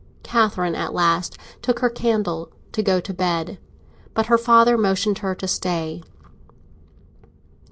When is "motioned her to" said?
4.75-5.47